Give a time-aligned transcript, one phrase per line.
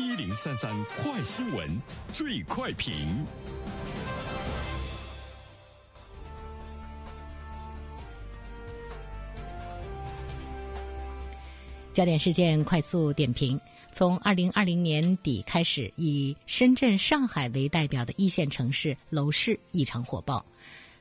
[0.00, 1.68] 一零三三快新闻，
[2.14, 2.94] 最快评。
[11.92, 13.60] 焦点事件快速点评：
[13.92, 20.42] 从二零二零年底开始，以深圳、上海为代表的一线城市楼市异常火爆。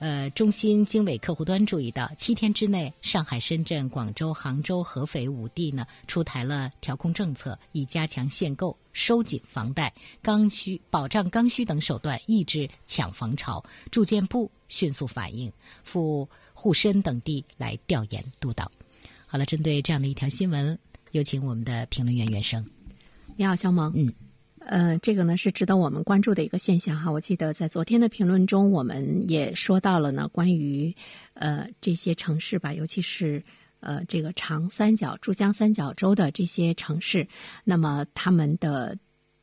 [0.00, 13.62] 呃，中心经纬客户端注意到，七天之内，上海、深圳、广州、杭州、合肥五地呢出台了调控政策，以加强限购、收紧房贷、刚需、保障刚需等手段抑制抢房潮。
[13.90, 15.52] 住建部迅速反应，
[15.84, 18.72] 赴沪深等地来调研督导。
[19.26, 20.78] 好了，针对这样的一条新闻，
[21.10, 22.64] 有请我们的评论员袁生。
[23.36, 23.92] 你好，肖萌。
[23.94, 24.29] 嗯。
[24.60, 27.10] 呃，这个呢是值得我们关注的一个现象哈。
[27.10, 30.94] 我记得在昨天的评论中，我们也说到了呢，关于
[31.34, 33.42] 呃这些城市吧，尤其是
[33.80, 37.26] 呃这个长三角、珠江三角洲的这些城市，
[37.64, 38.96] 那么他们的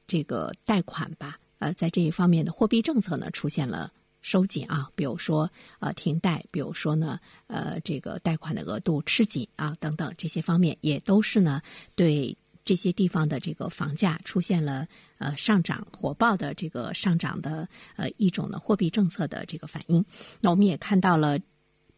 [0.06, 11.60] 这个贷款吧，呃，在这一方面的货币政策呢出现了收紧啊，比如说呃停贷，比如说呢呃这个贷款的额度吃紧啊等等这些方面，也都是呢
[11.96, 12.38] 对。
[12.68, 14.86] 这些地方的这个房价出现了
[15.20, 20.04] 呃上涨，火爆的这个上涨的呃一种的货币政策的这个反应。
[20.42, 21.40] 那我们也看到了，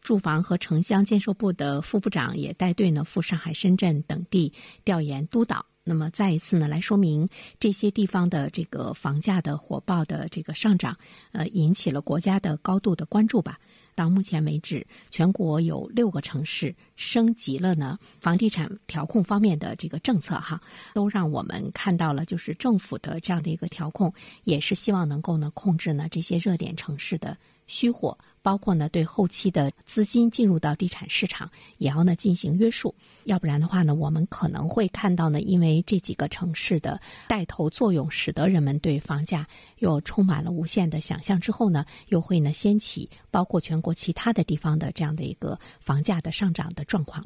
[0.00, 4.52] 住房和城乡建设部的副部长也带队呢赴上海、深圳等地
[4.84, 5.66] 调研督导。
[5.82, 10.96] 那么再一次呢来说明这些地方的这个房价的火爆的这个上涨，
[11.32, 13.58] 呃引起了国家的高度的关注吧。
[14.00, 20.58] 到目前为止，全国有六个城市升级了呢房地产调控方面的这个政策哈，
[20.94, 24.10] 都让我们看到了，就是政府的这样的一个调控，
[24.44, 27.36] 也是希望能够呢控制呢这些热点城市的
[27.70, 28.18] 虚火。
[28.42, 39.46] 包括呢，对后期的资金进入到地产市场，也要呢进行约束，要不然的话呢，我们可能会看到呢，因为这几个城市的带头作用，使得人们对房价
[39.80, 47.22] 又充满了无限的想象，之后呢，又会呢掀起包括全国其他的地方的这样的一个房价的上涨的状况。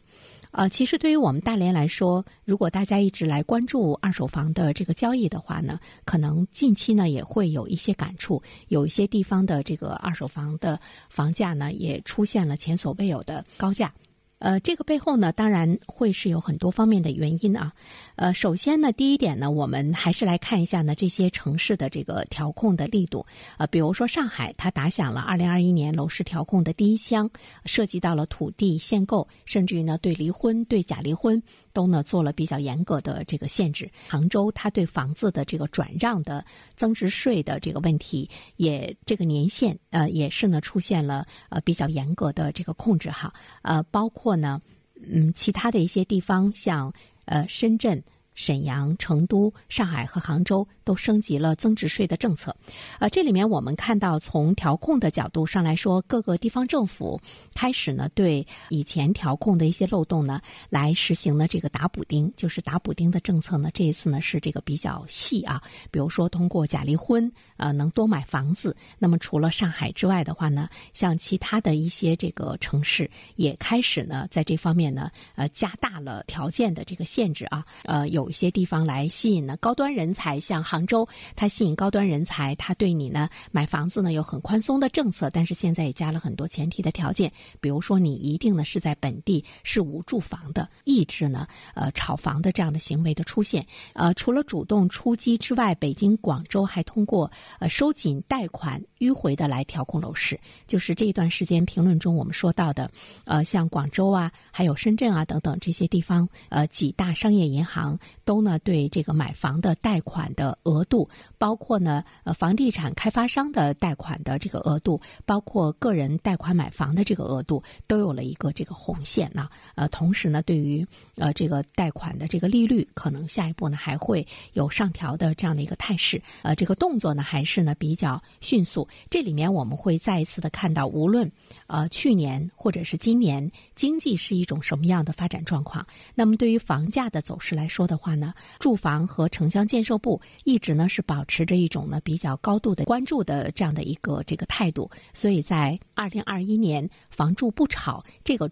[0.56, 10.78] 呃，其实对于我们大连来说，如果大家一直来关注二手房的这个交易的话呢，可能近期呢也会有一些感触，有一些地方的这个二手房的
[11.08, 13.92] 房价呢也出现了前所未有的高价。
[14.38, 17.72] 呃，这个背后呢，当然会是有很多方面的原因啊。
[18.16, 23.24] 呃，首先呢，第一点呢，我们还是来看一下呢这些城市的这个调控的力度。
[23.56, 27.30] 呃，比如说上海，它打响了二零二一年楼市调控的第一枪，
[27.64, 31.42] 涉及到了土地限购，甚至于呢对离婚、对假离婚
[31.74, 33.90] 都呢做了比较严格的这个限制。
[34.08, 36.42] 杭州，它对房子的这个转让的
[36.74, 43.30] 增值税的这个问题，也这个年限呃也是呢出现了呃比较严格的这个控制哈。
[43.60, 44.62] 呃，包括呢
[45.06, 46.90] 嗯其他的一些地方像。
[47.26, 48.04] 呃，深圳。
[48.34, 52.54] 沈阳、成都、上海和杭州都升级了增值税的政策，
[52.98, 57.20] 呃，这里面我们看到，从调控的角度上来说，各个地方政府
[57.54, 65.62] 开始呢对以前调控的一些漏洞呢来实行呢这个打补丁，就是打补丁的政策呢，这一次呢是这个比较细啊，
[65.92, 68.76] 比如说通过假离婚，呃，能多买房子。
[68.98, 78.23] 那么除了上海之外的话呢，像其他的一些这个城市也开始呢在这方面呢呃加大了条件的这个限制啊，呃有。
[78.24, 87.30] 有一些地方来吸引呢高端人才，像杭州，它吸引高端人才，它对你呢买房子呢有很宽松的政策，但是现在也加了很多前提的条件，
[87.60, 93.66] 比如说你一定呢是在本地是无住房的，抑制呢呃炒房的这样的行为的出现。
[93.92, 100.40] 呃，除了主动出击之外，北京、广州还通过呃收紧贷款迂回的来调控楼市。
[100.66, 102.90] 就是这一段时间评论中我们说到的，
[103.26, 107.98] 呃，像广州啊，还有深圳啊等等这些地方，呃，几大商业银行。
[108.24, 111.08] 都呢对这个买房的贷款的额度，
[111.38, 119.48] 包括呢呃房地产开发商的贷款的这个额度，包括个人贷款买房的这个额度，都有了一个这个红线呢。
[119.74, 120.86] 呃，同时呢，对于
[121.16, 126.22] 呃这个贷款的这个利率，可能下一步呢还会有上调的这样的一个态势。
[126.42, 128.88] 呃，这个动作呢还是呢比较迅速。
[129.10, 131.30] 这里面我们会再一次的看到，无论
[131.66, 138.03] 呃去年或者是今年经济是一种什么样的发展状况，那么对于房价的走势来说的话。
[138.04, 148.50] 话呢，住房和城乡建设部一直呢是保持着一种呢比较高度的关注的这样的一个这个态度，所以在二零二一年“房住不炒”这个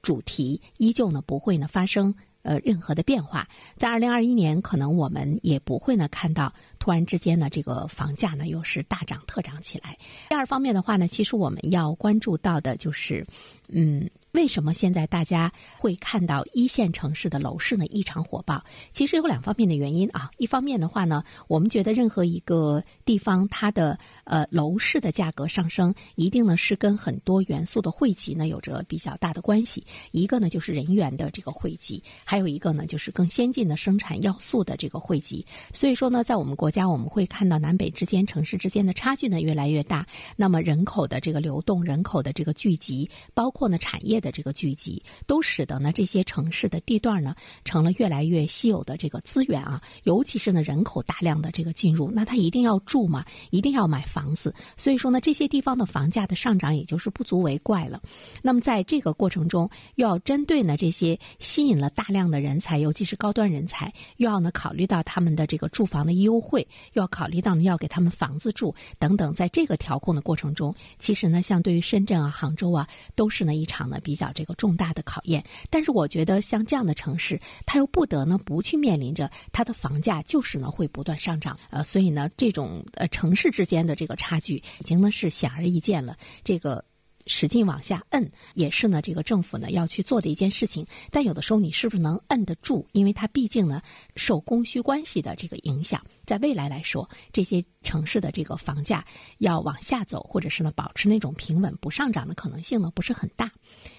[0.00, 3.46] 主题依旧呢不会呢发生呃任何的变化。
[3.76, 9.98] 在二零二一年，可能我们也不会呢看到突然之间呢这个房价呢又是大涨特涨起来。
[10.30, 13.26] 第二方面的话呢，其实我们要关注到的就是，
[13.68, 14.08] 嗯。
[14.34, 18.64] 为什么现在大家会看到一线城市的楼市呢异常火爆？
[18.92, 20.28] 其实有两方面的原因啊。
[20.38, 29.86] 一方面的话呢，我们觉得任何一个地方它的呃楼市的价格上升，一定呢是跟很多元素的汇集呢有着比较大的关系。
[30.10, 35.46] 一个呢就是人员的这个汇集，还有一个呢就是更先进的生产要素的这个汇集。
[35.72, 40.04] 所以说呢，在我们国家我们会看到南北之间城市之间的差距呢越来越大。
[40.34, 44.23] 那么人口的这个流动，人口的这个聚集，包括呢产业。
[44.24, 58.00] 的这个聚集，都使得呢这些城市的地段呢成了越来越稀有的这个资源啊，尤其是呢人口大量的这个进入，那他一定要住嘛，一定要买房子，所以说呢这些地方的房价的上涨也就是不足为怪了。
[58.40, 74.13] 那么在这个过程中，又要针对呢这些吸引了大量的人才，尤其是高端人才，又要呢考虑到他们的这个住房的优惠，又要考虑到呢要给他们房子住等等，在这个调控的过程中，其实呢像对于深圳啊、杭州啊，都是呢一场呢比。
[74.14, 86.84] 比较这个重大的考验，但是我觉得像这样的城市，它又不得呢不去面临着它的房价就是呢会不断上涨，呃，所以呢这种呃城市之间的这个差距已经呢是显而易见了，这个。
[87.26, 90.86] 使劲往下摁，也是呢，这个政府呢要去做的一件事情。
[91.10, 92.86] 但有的时候你是不是能摁得住？
[92.92, 93.80] 因为它毕竟呢
[94.16, 99.04] 受供需关系的这个影响，在未来来说，这些城市的这个房价
[99.38, 103.50] 要往下走，或者是呢保持那种平稳不上涨的可能性呢不是很大。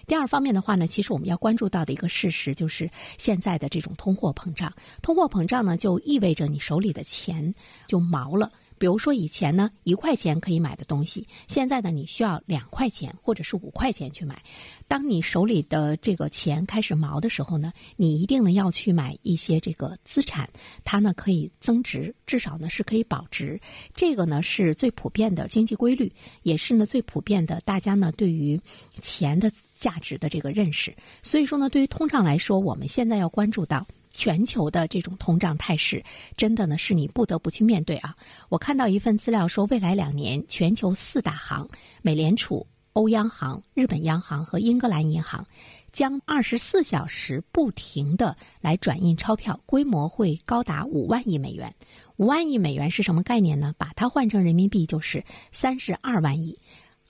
[0.08, 4.72] 第二方面的话呢，其实我们要关注到的一个事实就是现在的这种通货膨胀。
[5.02, 7.54] 通货膨胀呢就意味着你手里的钱
[7.88, 8.52] 就毛了。
[8.78, 14.42] 比如说以前呢，一块钱可以买的东西，现在呢，你需要两块钱或者是五块钱去买。
[14.88, 20.50] 当你手里的这个钱开始毛的时候呢，你一定呢要去买一些这个资产，
[20.84, 23.60] 它呢可以增值，至少呢是可以保值。
[23.94, 26.12] 这个呢是最普遍的经济规律，
[26.44, 28.60] 也是呢最普遍的大家呢对于
[29.02, 30.96] 钱的价值的这个认识。
[31.22, 33.86] 所以说呢，对于通胀来说，我们现在要关注到。
[34.16, 36.02] 全球的这种通胀态势，
[36.38, 38.16] 真的呢是你不得不去面对啊！
[38.50, 41.68] 我看到一份资料说，未来两年全球四大行——
[42.02, 45.46] 美联储、欧央行、日本央行和英格兰银行，
[45.92, 51.76] 将二十四小时不停的来转印钞票，规模会高达五万亿美元。
[52.16, 53.76] 五万亿美元是什么概念呢？
[53.78, 55.22] 把它换成人民币就是
[55.52, 56.58] 三十二万亿。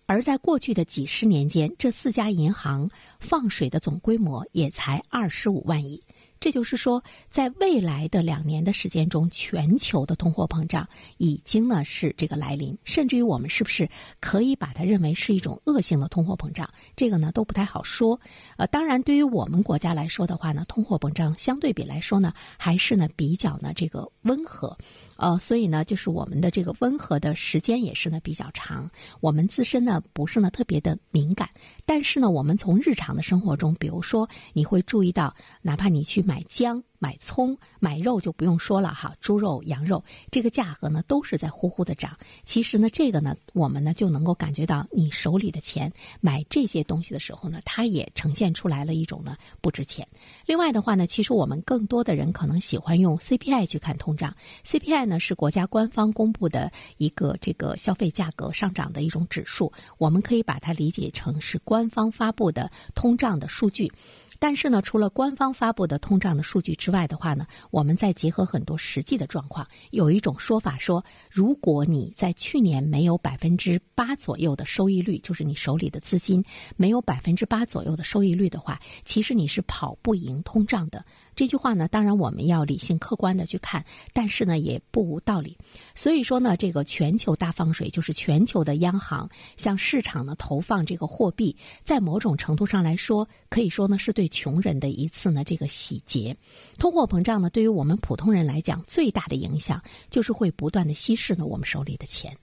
[0.08, 6.02] 而在过去的几十年间，这四家银行放水的总规模也才二十五万亿。
[6.46, 10.88] 这就是说，在未来的两年的时间中，全球的通货膨胀
[11.18, 13.90] 已经呢是这个来临，甚至于我们是不是
[14.20, 16.70] 可以把它认为是一种恶性的通货膨胀？
[16.96, 18.20] 这个呢都不太好说。
[18.58, 24.78] 呃，当然，对于我们国家来说的话呢，通货膨胀相对比来说呢，还是呢比较呢这个温和。
[25.18, 28.88] 呃，所以呢，就是我们的这个温和的时间也是呢比较长，
[29.20, 31.50] 我们自身呢不是呢特别的敏感，
[31.88, 35.34] 但是呢，我们从日常的生活中，比如说你会注意到，
[35.64, 36.84] 哪怕你去买买姜。
[36.98, 42.18] 买葱、买肉就不用说了哈，猪肉、羊肉这个价格呢都是在呼呼的涨。
[42.46, 50.08] 其实呢，这个呢，我们呢就能够感觉到你手里的钱买这些东西的时候呢，它也呈现出来了一种呢不值钱。
[50.48, 54.36] 另外的话呢，其实我们更多的人可能喜欢用 CPI 去看通胀。
[54.64, 63.92] CPI 呢是国家官方公布的一个这个消费价格上涨的一种指数，我们可以把它理解成是官方发布的通胀的数据。
[64.40, 76.44] 但是呢，除了官方发布的通胀的数据之外的话呢，我们再结合很多实际的状况，有一种说法说，如果你在去年没有百分之八左右的收益率，就是你手里的资金
[76.76, 81.04] 没有百分之八左右的收益率的话，其实你是跑不赢通胀的。
[81.36, 85.58] 这句话呢，当然我们要理性客观的去看，但是呢也不无道理。
[85.94, 96.36] 所以说呢，这个全球大放水，就是全球的央行向市场呢投放这个货币，在某种程度上来说，可以说呢是对穷人的一次呢这个洗劫。
[96.78, 102.38] 通货膨胀呢，对于我们普通人来讲，最大的影响就是会不断的稀释呢我们手里的钱。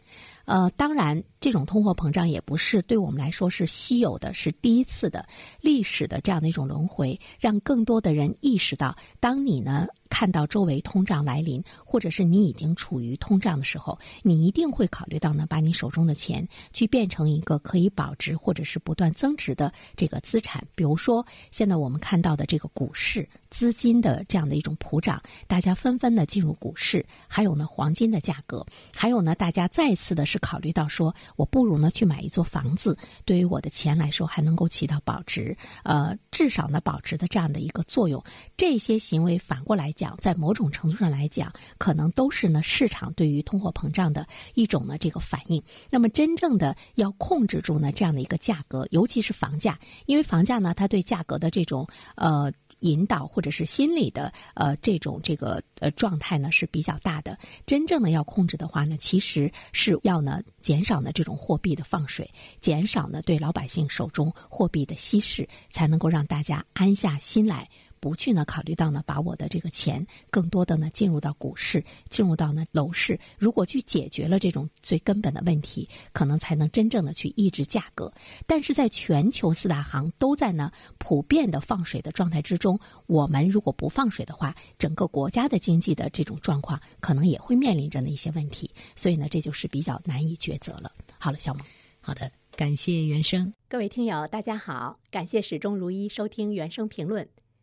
[0.44, 5.26] 呃，当然，这种通货膨胀也不是对我们来说是稀有的，是第一次的
[5.60, 9.88] 历史的这样的一种轮回，让更多的人意识到，当你呢。
[10.14, 20.62] 看到周围通胀来临，或者是你已经处于通胀的时候，你一定会考虑到呢，把你手中的钱去变成一个可以保值或者是不断增值的这个资产。
[20.74, 38.22] 比如说，现在我们看到的这个股市资金的这样的一种普涨，大家纷纷的进入股市，还有呢黄金的价格，还有呢大家再次的是考虑到说，我不如呢去买一座房子，对于我的钱来说还能够起到保值，呃，至少呢保值的这样的一个作用。
[38.56, 40.16] 这些行为反过来讲。
[40.20, 45.62] 在某种程度上来讲，可能都是呢市场对于通货膨胀的一种呢这个反应。
[45.90, 51.86] 那么真正的要控制住呢这样的一个价格，尤其是房价，因为房价呢它对价格的这种
[52.16, 52.52] 呃。
[52.82, 57.36] 引导或者是心理的呃这种这个呃状态呢是比较大的。
[57.66, 67.68] 真正的要控制的话呢，其实是要呢减少呢这种货币的放水，减少呢对老百姓手中货币的稀释，才能够让大家安下心来。
[68.02, 73.16] 不去呢，考虑到呢，把我的这个钱更多的呢进入到股市，进入到呢楼市。
[73.38, 78.12] 如果去解决了这种最根本的问题，可能才能真正的去抑制价格。
[78.44, 88.68] 但是在全球四大行都在呢普遍的放水的状态之中，我们如果不放水的话，整个国家的经济的这种状况可能也会面临着呢一些问题。
[88.96, 90.90] 所以呢，这就是比较难以抉择了。
[91.20, 91.64] 好了，小萌，
[92.00, 97.28] 好的，感谢原生，各位听友，大家好，感谢始终如一收听原声评论。